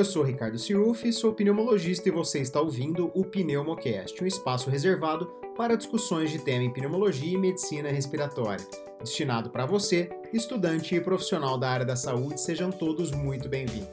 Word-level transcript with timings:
Eu 0.00 0.04
sou 0.06 0.22
Ricardo 0.22 0.58
Cirufi, 0.58 1.12
sou 1.12 1.34
pneumologista 1.34 2.08
e 2.08 2.10
você 2.10 2.38
está 2.38 2.58
ouvindo 2.58 3.12
o 3.14 3.22
Pneumocast, 3.22 4.24
um 4.24 4.26
espaço 4.26 4.70
reservado 4.70 5.26
para 5.54 5.76
discussões 5.76 6.30
de 6.30 6.38
tema 6.38 6.64
em 6.64 6.72
pneumologia 6.72 7.34
e 7.34 7.36
medicina 7.36 7.90
respiratória. 7.90 8.66
Destinado 8.98 9.50
para 9.50 9.66
você, 9.66 10.08
estudante 10.32 10.94
e 10.94 11.00
profissional 11.02 11.58
da 11.58 11.68
área 11.68 11.84
da 11.84 11.96
saúde, 11.96 12.40
sejam 12.40 12.72
todos 12.72 13.10
muito 13.10 13.46
bem-vindos. 13.46 13.90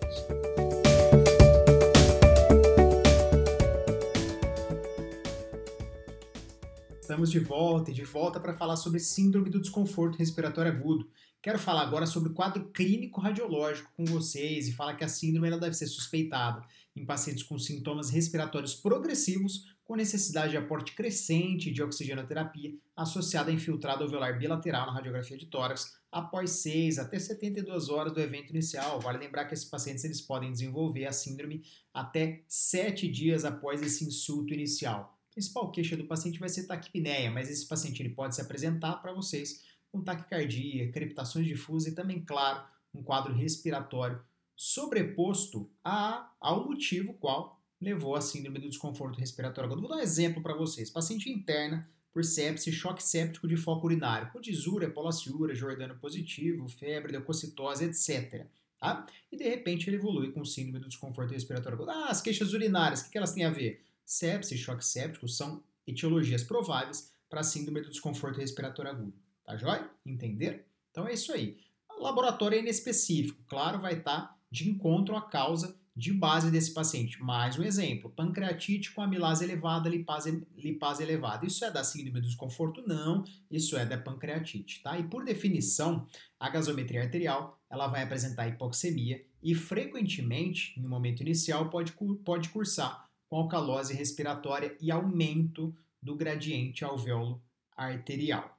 Estamos 7.01 7.29
de 7.29 7.39
volta 7.39 7.91
e 7.91 7.93
de 7.93 8.05
volta 8.05 8.39
para 8.39 8.53
falar 8.53 8.77
sobre 8.77 9.01
síndrome 9.01 9.49
do 9.49 9.59
desconforto 9.59 10.17
respiratório 10.17 10.71
agudo. 10.71 11.05
Quero 11.47 11.59
falar 11.59 11.83
agora 11.83 12.05
sobre 12.05 12.29
o 12.29 12.33
quadro 12.33 12.65
clínico 12.73 13.21
radiológico 13.21 13.89
com 13.95 14.03
vocês 14.03 14.67
e 14.67 14.73
falar 14.73 14.95
que 14.95 15.05
a 15.05 15.07
síndrome 15.07 15.47
ela 15.47 15.57
deve 15.57 15.75
ser 15.75 15.87
suspeitada 15.87 16.61
em 16.93 17.05
pacientes 17.05 17.41
com 17.41 17.57
sintomas 17.57 18.09
respiratórios 18.09 18.75
progressivos 18.75 19.73
com 19.85 19.95
necessidade 19.95 20.51
de 20.51 20.57
aporte 20.57 20.91
crescente 20.91 21.71
de 21.71 21.81
oxigenoterapia 21.81 22.73
associada 22.93 23.49
a 23.49 23.53
infiltrado 23.53 24.03
alveolar 24.03 24.37
bilateral 24.37 24.87
na 24.87 24.91
radiografia 24.91 25.37
de 25.37 25.45
tórax 25.45 25.97
após 26.11 26.49
6 26.49 26.99
até 26.99 27.17
72 27.17 27.87
horas 27.87 28.11
do 28.11 28.19
evento 28.19 28.49
inicial. 28.49 28.99
Vale 28.99 29.17
lembrar 29.17 29.45
que 29.45 29.53
esses 29.53 29.69
pacientes 29.69 30.03
eles 30.03 30.19
podem 30.19 30.51
desenvolver 30.51 31.05
a 31.05 31.13
síndrome 31.13 31.63
até 31.93 32.43
7 32.49 33.07
dias 33.07 33.45
após 33.45 33.81
esse 33.81 34.03
insulto 34.03 34.53
inicial. 34.53 35.17
A 35.31 35.33
principal 35.33 35.71
queixa 35.71 35.95
do 35.95 36.07
paciente 36.07 36.41
vai 36.41 36.49
ser 36.49 36.65
taquipneia, 36.65 37.31
mas 37.31 37.49
esse 37.49 37.65
paciente 37.65 38.01
ele 38.01 38.09
pode 38.09 38.35
se 38.35 38.41
apresentar 38.41 38.97
para 38.97 39.13
vocês 39.13 39.65
com 39.91 40.03
taquicardia, 40.03 40.91
crepitações 40.91 41.45
difusas 41.45 41.91
e 41.91 41.95
também, 41.95 42.23
claro, 42.23 42.65
um 42.93 43.03
quadro 43.03 43.33
respiratório 43.33 44.21
sobreposto 44.55 45.69
a, 45.83 46.31
ao 46.39 46.65
motivo 46.65 47.13
qual 47.13 47.61
levou 47.79 48.15
à 48.15 48.21
síndrome 48.21 48.59
do 48.59 48.69
desconforto 48.69 49.19
respiratório 49.19 49.67
agudo. 49.69 49.81
Vou 49.81 49.89
dar 49.89 49.97
um 49.97 50.03
exemplo 50.03 50.41
para 50.41 50.55
vocês. 50.55 50.89
Paciente 50.89 51.29
interna 51.29 51.87
por 52.11 52.25
sepse, 52.25 52.71
choque 52.71 53.03
séptico 53.03 53.47
de 53.47 53.55
foco 53.55 53.85
urinário, 53.85 54.31
com 54.31 54.41
disúria, 54.41 54.89
polaciúria, 54.89 55.53
jordano 55.53 55.95
positivo, 55.99 56.67
febre, 56.67 57.11
leucocitose, 57.11 57.85
etc. 57.85 58.47
Tá? 58.79 59.05
E 59.31 59.37
de 59.37 59.43
repente 59.43 59.87
ele 59.87 59.97
evolui 59.97 60.31
com 60.31 60.43
síndrome 60.43 60.79
do 60.79 60.87
desconforto 60.87 61.31
respiratório. 61.31 61.87
Ah, 61.87 62.09
as 62.09 62.19
queixas 62.19 62.53
urinárias, 62.53 63.01
o 63.01 63.05
que, 63.05 63.11
que 63.11 63.17
elas 63.19 63.33
têm 63.33 63.45
a 63.45 63.51
ver? 63.51 63.83
Sepse 64.03 64.55
e 64.55 64.57
choque 64.57 64.83
séptico 64.83 65.27
são 65.27 65.63
etiologias 65.85 66.43
prováveis 66.43 67.11
para 67.29 67.41
a 67.41 67.43
síndrome 67.43 67.81
do 67.81 67.91
desconforto 67.91 68.39
respiratório 68.39 68.89
agudo. 68.89 69.26
Tá 69.47 69.55
joia? 69.55 69.89
Entender? 70.05 70.67
Então 70.91 71.07
é 71.07 71.13
isso 71.13 71.31
aí. 71.31 71.57
O 71.97 72.03
laboratório 72.03 72.57
é 72.57 72.59
inespecífico, 72.59 73.41
claro, 73.47 73.79
vai 73.79 73.93
estar 73.93 74.21
tá 74.21 74.37
de 74.51 74.69
encontro 74.69 75.15
à 75.15 75.21
causa 75.21 75.79
de 75.95 76.11
base 76.11 76.51
desse 76.51 76.73
paciente. 76.73 77.23
Mais 77.23 77.57
um 77.57 77.63
exemplo: 77.63 78.11
pancreatite 78.11 78.91
com 78.91 79.01
amilase 79.01 79.45
elevada, 79.45 79.87
lipase, 79.87 80.45
lipase 80.57 81.01
elevada. 81.01 81.45
Isso 81.45 81.63
é 81.63 81.71
da 81.71 81.81
síndrome 81.81 82.19
do 82.19 82.27
desconforto? 82.27 82.83
Não, 82.85 83.23
isso 83.49 83.77
é 83.77 83.85
da 83.85 83.97
pancreatite, 83.97 84.83
tá? 84.83 84.99
E 84.99 85.03
por 85.05 85.23
definição, 85.23 86.05
a 86.37 86.49
gasometria 86.49 87.03
arterial 87.03 87.57
ela 87.69 87.87
vai 87.87 88.03
apresentar 88.03 88.49
hipoxemia 88.49 89.25
e 89.41 89.55
frequentemente, 89.55 90.77
no 90.77 90.89
momento 90.89 91.21
inicial, 91.21 91.69
pode, 91.69 91.93
pode 92.25 92.49
cursar 92.49 93.09
com 93.29 93.37
alcalose 93.37 93.93
respiratória 93.93 94.75
e 94.81 94.91
aumento 94.91 95.73
do 96.01 96.17
gradiente 96.17 96.83
alvéolo 96.83 97.41
arterial. 97.77 98.56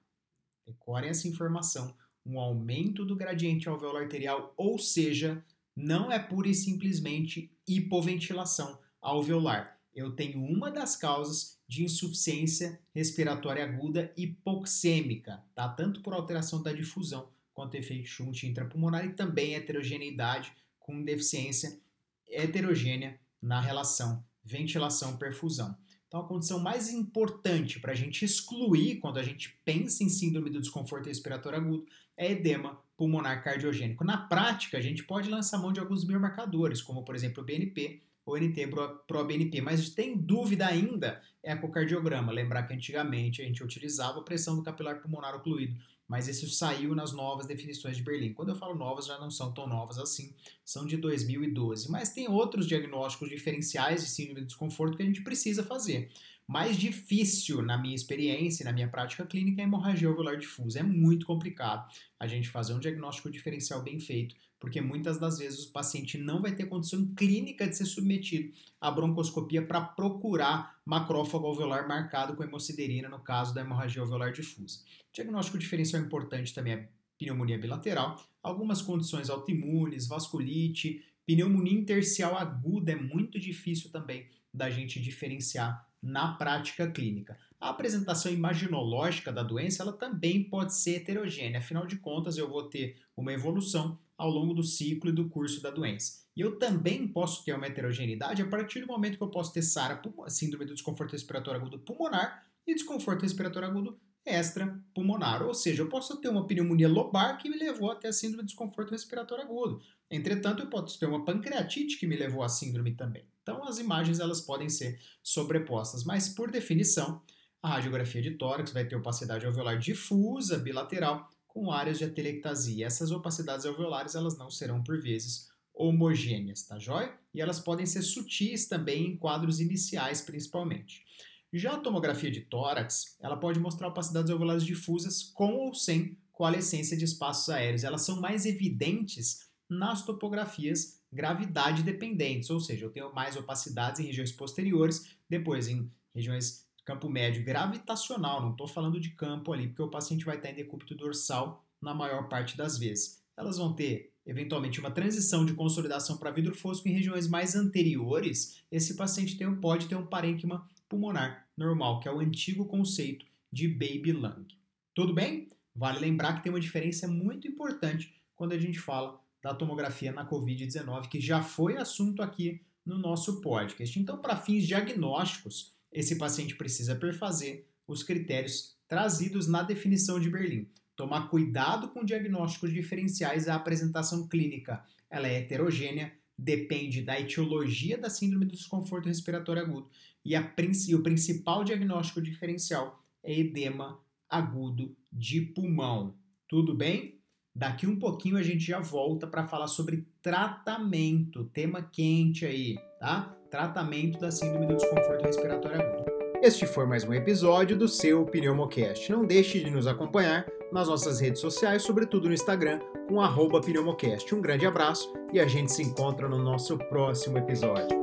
Decorem 0.69 1.08
essa 1.08 1.27
informação. 1.27 1.97
Um 2.27 2.38
aumento 2.38 3.02
do 3.02 3.16
gradiente 3.16 3.70
alveolar 3.70 4.02
arterial, 4.02 4.52
ou 4.55 4.78
seja, 4.78 5.42
não 5.75 6.12
é 6.12 6.19
pura 6.19 6.48
e 6.48 6.55
simplesmente 6.55 7.50
hipoventilação 7.66 8.78
alveolar. 9.00 9.80
Eu 9.94 10.14
tenho 10.14 10.38
uma 10.44 10.70
das 10.70 10.94
causas 10.94 11.59
de 11.66 11.84
insuficiência 11.84 12.78
respiratória 12.94 13.65
aguda 13.65 14.12
hipoxêmica, 14.15 15.42
tá? 15.54 15.69
tanto 15.70 16.03
por 16.03 16.12
alteração 16.12 16.62
da 16.62 16.72
difusão 16.72 17.31
quanto 17.54 17.75
efeito 17.75 18.06
shunt 18.06 18.42
intrapulmonar 18.42 19.06
e 19.06 19.15
também 19.15 19.54
heterogeneidade 19.54 20.53
com 20.78 21.03
deficiência 21.03 21.81
heterogênea 22.28 23.19
na 23.41 23.60
relação 23.60 24.22
ventilação-perfusão. 24.44 25.76
Então, 26.08 26.20
a 26.20 26.26
condição 26.26 26.58
mais 26.58 26.91
importante 26.91 27.78
para 27.78 27.92
a 27.92 27.94
gente 27.94 28.24
excluir 28.24 28.96
quando 28.96 29.19
a 29.19 29.22
gente 29.22 29.58
pensa 29.62 30.02
em 30.02 30.08
síndrome 30.08 30.48
do 30.48 30.60
desconforto 30.60 31.06
respiratório 31.06 31.58
agudo 31.58 31.86
é 32.16 32.32
edema 32.32 32.80
pulmonar 32.96 33.44
cardiogênico. 33.44 34.04
Na 34.04 34.16
prática, 34.16 34.78
a 34.78 34.80
gente 34.80 35.04
pode 35.04 35.28
lançar 35.28 35.58
mão 35.58 35.72
de 35.72 35.80
alguns 35.80 36.04
biomarcadores, 36.04 36.80
como 36.80 37.04
por 37.04 37.14
exemplo 37.14 37.42
o 37.42 37.47
BNP 37.47 38.00
ou 38.24 38.36
NT-proBNP, 38.38 39.60
mas 39.60 39.91
tem 39.91 40.16
dúvida 40.16 40.66
ainda 40.66 41.22
é 41.42 41.52
ecocardiograma. 41.52 42.32
Lembrar 42.32 42.64
que 42.64 42.74
antigamente 42.74 43.41
a 43.41 43.44
gente 43.44 43.62
utilizava 43.62 44.18
a 44.18 44.24
pressão 44.24 44.56
do 44.56 44.62
capilar 44.62 45.00
pulmonar 45.00 45.34
ocluído 45.34 45.78
mas 46.08 46.26
isso 46.26 46.48
saiu 46.48 46.94
nas 46.94 47.12
novas 47.12 47.46
definições 47.46 47.98
de 47.98 48.02
Berlim. 48.02 48.32
Quando 48.32 48.48
eu 48.48 48.56
falo 48.56 48.74
novas, 48.74 49.06
já 49.06 49.19
não 49.19 49.30
são 49.30 49.52
tão 49.52 49.69
novas 49.69 49.98
assim, 49.98 50.34
são 50.64 50.86
de 50.86 50.96
2012. 50.96 51.91
Mas 51.91 52.10
tem 52.10 52.26
outros 52.28 52.66
diagnósticos 52.66 53.28
diferenciais 53.28 54.00
de 54.00 54.08
síndrome 54.08 54.41
de 54.41 54.47
desconforto 54.47 54.97
que 54.97 55.02
a 55.02 55.06
gente 55.06 55.22
precisa 55.22 55.62
fazer. 55.62 56.10
Mais 56.47 56.78
difícil, 56.78 57.60
na 57.60 57.76
minha 57.76 57.94
experiência 57.94 58.62
e 58.62 58.64
na 58.64 58.72
minha 58.72 58.88
prática 58.88 59.26
clínica, 59.26 59.60
é 59.60 59.64
a 59.64 59.68
hemorragia 59.68 60.08
alveolar 60.08 60.38
difusa. 60.38 60.80
É 60.80 60.82
muito 60.82 61.26
complicado 61.26 61.86
a 62.18 62.26
gente 62.26 62.48
fazer 62.48 62.72
um 62.72 62.80
diagnóstico 62.80 63.30
diferencial 63.30 63.82
bem 63.82 64.00
feito, 64.00 64.34
porque 64.60 64.80
muitas 64.80 65.19
das 65.19 65.38
vezes 65.38 65.66
o 65.66 65.72
paciente 65.72 66.19
não 66.19 66.42
vai 66.42 66.54
ter 66.54 66.66
condição 66.66 67.06
clínica 67.14 67.66
de 67.66 67.76
ser 67.76 67.84
submetido 67.84 68.52
à 68.80 68.91
broncoscopia 68.91 69.64
para 69.64 69.80
procurar 69.80 70.78
macrófago 70.84 71.46
alveolar 71.46 71.86
marcado 71.86 72.34
com 72.34 72.42
hemociderina, 72.42 73.08
no 73.08 73.20
caso 73.20 73.54
da 73.54 73.60
hemorragia 73.60 74.02
alveolar 74.02 74.32
difusa. 74.32 74.80
Diagnóstico 75.12 75.58
diferencial 75.58 76.02
importante 76.02 76.54
também 76.54 76.72
é 76.72 76.88
pneumonia 77.18 77.58
bilateral, 77.58 78.22
algumas 78.42 78.80
condições 78.80 79.28
autoimunes, 79.28 80.06
vasculite, 80.06 81.04
pneumonia 81.26 81.78
intercial 81.78 82.36
aguda 82.36 82.92
é 82.92 82.97
muito 82.97 83.38
difícil 83.38 83.91
também 83.91 84.28
da 84.52 84.70
gente 84.70 85.00
diferenciar 85.00 85.86
na 86.02 86.34
prática 86.34 86.91
clínica. 86.91 87.36
A 87.60 87.70
apresentação 87.70 88.32
imaginológica 88.32 89.32
da 89.32 89.42
doença 89.42 89.82
ela 89.82 89.92
também 89.92 90.44
pode 90.44 90.74
ser 90.74 90.97
heterogênea, 90.97 91.58
afinal 91.58 91.86
de 91.86 91.97
contas 91.97 92.38
eu 92.38 92.48
vou 92.48 92.68
ter 92.68 92.97
uma 93.16 93.32
evolução 93.32 93.98
ao 94.18 94.28
longo 94.28 94.52
do 94.52 94.64
ciclo 94.64 95.08
e 95.10 95.14
do 95.14 95.28
curso 95.28 95.62
da 95.62 95.70
doença. 95.70 96.24
E 96.36 96.40
eu 96.40 96.58
também 96.58 97.06
posso 97.06 97.44
ter 97.44 97.54
uma 97.54 97.66
heterogeneidade 97.66 98.42
a 98.42 98.48
partir 98.48 98.80
do 98.80 98.88
momento 98.88 99.16
que 99.16 99.22
eu 99.22 99.30
posso 99.30 99.52
ter 99.52 99.62
SARA, 99.62 100.02
síndrome 100.26 100.66
do 100.66 100.74
desconforto 100.74 101.12
respiratório 101.12 101.60
agudo 101.60 101.78
pulmonar, 101.78 102.44
e 102.66 102.74
desconforto 102.74 103.22
respiratório 103.22 103.68
agudo 103.68 103.98
extrapulmonar. 104.26 105.42
Ou 105.42 105.54
seja, 105.54 105.82
eu 105.82 105.88
posso 105.88 106.20
ter 106.20 106.28
uma 106.28 106.46
pneumonia 106.46 106.88
lobar 106.88 107.38
que 107.38 107.48
me 107.48 107.56
levou 107.56 107.90
até 107.90 108.08
a 108.08 108.12
síndrome 108.12 108.42
de 108.42 108.48
desconforto 108.48 108.90
respiratório 108.90 109.44
agudo. 109.44 109.80
Entretanto, 110.10 110.62
eu 110.62 110.68
posso 110.68 110.98
ter 110.98 111.06
uma 111.06 111.24
pancreatite 111.24 111.98
que 111.98 112.06
me 112.06 112.16
levou 112.16 112.42
à 112.42 112.48
síndrome 112.48 112.94
também. 112.94 113.26
Então, 113.42 113.64
as 113.64 113.78
imagens 113.78 114.20
elas 114.20 114.40
podem 114.40 114.68
ser 114.68 115.00
sobrepostas, 115.22 116.04
mas 116.04 116.28
por 116.28 116.50
definição, 116.50 117.22
a 117.62 117.70
radiografia 117.70 118.20
de 118.20 118.32
tórax 118.32 118.72
vai 118.72 118.86
ter 118.86 118.96
opacidade 118.96 119.46
alveolar 119.46 119.78
difusa 119.78 120.58
bilateral 120.58 121.28
com 121.58 121.72
áreas 121.72 121.98
de 121.98 122.04
atelectasia. 122.04 122.86
Essas 122.86 123.10
opacidades 123.10 123.66
alveolares 123.66 124.14
elas 124.14 124.38
não 124.38 124.48
serão 124.48 124.80
por 124.80 125.00
vezes 125.02 125.48
homogêneas, 125.74 126.62
tá 126.62 126.78
joia? 126.78 127.12
E 127.34 127.41
elas 127.41 127.58
podem 127.58 127.84
ser 127.84 128.02
sutis 128.02 128.69
também 128.69 129.08
em 129.08 129.16
quadros 129.16 129.60
iniciais, 129.60 130.20
principalmente. 130.20 131.04
Já 131.52 131.72
a 131.72 131.80
tomografia 131.80 132.30
de 132.30 132.42
tórax, 132.42 133.16
ela 133.20 133.36
pode 133.36 133.58
mostrar 133.58 133.88
opacidades 133.88 134.30
alveolares 134.30 134.64
difusas 134.64 135.24
com 135.34 135.52
ou 135.54 135.74
sem 135.74 136.16
coalescência 136.30 136.97
de 136.97 137.04
espaços 137.04 137.48
aéreos. 137.48 137.82
Elas 137.82 138.02
são 138.02 138.20
mais 138.20 138.47
evidentes 138.47 139.48
nas 139.68 140.04
topografias 140.04 141.00
gravidade 141.12 141.83
dependentes, 141.83 142.50
ou 142.50 142.60
seja, 142.60 142.84
eu 142.84 142.91
tenho 142.91 143.12
mais 143.12 143.36
opacidades 143.36 144.00
em 144.00 144.04
regiões 144.04 144.30
posteriores, 144.30 145.16
depois 145.28 145.66
em 145.66 145.91
regiões 146.15 146.67
campo 146.88 147.10
médio 147.10 147.44
gravitacional, 147.44 148.40
não 148.40 148.52
estou 148.52 148.66
falando 148.66 148.98
de 148.98 149.10
campo 149.10 149.52
ali, 149.52 149.68
porque 149.68 149.82
o 149.82 149.90
paciente 149.90 150.24
vai 150.24 150.36
estar 150.36 150.50
em 150.50 150.54
decúbito 150.54 150.94
dorsal 150.94 151.62
na 151.82 151.92
maior 151.92 152.30
parte 152.30 152.56
das 152.56 152.78
vezes. 152.78 153.22
Elas 153.36 153.58
vão 153.58 153.74
ter 153.74 154.14
eventualmente 154.24 154.80
uma 154.80 154.90
transição 154.90 155.44
de 155.44 155.52
consolidação 155.52 156.16
para 156.16 156.30
vidro 156.30 156.54
fosco 156.54 156.88
em 156.88 156.92
regiões 156.92 157.28
mais 157.28 157.54
anteriores. 157.54 158.62
Esse 158.72 158.96
paciente 158.96 159.36
tem, 159.36 159.54
pode 159.56 159.86
ter 159.86 159.96
um 159.96 160.06
parênquima 160.06 160.66
pulmonar 160.88 161.46
normal, 161.54 162.00
que 162.00 162.08
é 162.08 162.12
o 162.12 162.20
antigo 162.20 162.64
conceito 162.64 163.26
de 163.52 163.68
baby 163.68 164.12
lung. 164.12 164.46
Tudo 164.94 165.12
bem? 165.12 165.48
Vale 165.76 165.98
lembrar 165.98 166.36
que 166.36 166.42
tem 166.42 166.50
uma 166.50 166.58
diferença 166.58 167.06
muito 167.06 167.46
importante 167.46 168.14
quando 168.34 168.52
a 168.52 168.58
gente 168.58 168.78
fala 168.78 169.20
da 169.42 169.52
tomografia 169.52 170.10
na 170.10 170.26
COVID-19, 170.26 171.08
que 171.08 171.20
já 171.20 171.42
foi 171.42 171.76
assunto 171.76 172.22
aqui 172.22 172.62
no 172.84 172.96
nosso 172.96 173.42
podcast. 173.42 174.00
Então, 174.00 174.16
para 174.16 174.36
fins 174.36 174.66
diagnósticos, 174.66 175.76
esse 175.92 176.16
paciente 176.16 176.54
precisa 176.54 176.94
perfazer 176.94 177.66
os 177.86 178.02
critérios 178.02 178.76
trazidos 178.86 179.46
na 179.46 179.62
definição 179.62 180.20
de 180.20 180.30
Berlim. 180.30 180.68
Tomar 180.94 181.28
cuidado 181.28 181.88
com 181.88 182.04
diagnósticos 182.04 182.72
diferenciais, 182.72 183.48
a 183.48 183.54
apresentação 183.54 184.26
clínica 184.26 184.84
ela 185.10 185.28
é 185.28 185.38
heterogênea, 185.38 186.12
depende 186.36 187.02
da 187.02 187.18
etiologia 187.18 187.96
da 187.96 188.10
síndrome 188.10 188.44
do 188.44 188.52
desconforto 188.52 189.06
respiratório 189.06 189.62
agudo 189.62 189.88
e, 190.24 190.36
a, 190.36 190.54
e 190.88 190.94
o 190.94 191.02
principal 191.02 191.64
diagnóstico 191.64 192.20
diferencial 192.20 193.02
é 193.22 193.38
edema 193.38 193.98
agudo 194.28 194.94
de 195.12 195.40
pulmão. 195.40 196.14
Tudo 196.46 196.74
bem? 196.74 197.18
Daqui 197.54 197.86
um 197.86 197.98
pouquinho 197.98 198.36
a 198.36 198.42
gente 198.42 198.64
já 198.64 198.78
volta 198.78 199.26
para 199.26 199.46
falar 199.46 199.66
sobre 199.66 200.06
tratamento, 200.22 201.44
tema 201.46 201.82
quente 201.82 202.44
aí, 202.44 202.76
tá? 203.00 203.37
Tratamento 203.50 204.18
da 204.18 204.30
síndrome 204.30 204.66
do 204.66 204.77
desconforto 204.77 205.24
respiratório 205.24 205.80
agudo. 205.80 206.04
Este 206.42 206.66
foi 206.66 206.84
mais 206.84 207.04
um 207.04 207.15
episódio 207.15 207.78
do 207.78 207.89
seu 207.89 208.27
Pneumocast. 208.27 209.10
Não 209.10 209.24
deixe 209.24 209.59
de 209.60 209.71
nos 209.71 209.86
acompanhar 209.86 210.47
nas 210.71 210.86
nossas 210.86 211.18
redes 211.18 211.41
sociais, 211.41 211.83
sobretudo 211.83 212.28
no 212.28 212.34
Instagram, 212.34 212.78
com 213.09 213.21
Pneumocast. 213.60 214.34
Um 214.34 214.42
grande 214.42 214.66
abraço 214.66 215.10
e 215.33 215.41
a 215.41 215.47
gente 215.47 215.72
se 215.72 215.83
encontra 215.83 216.28
no 216.28 216.39
nosso 216.39 216.77
próximo 216.77 217.39
episódio. 217.39 217.98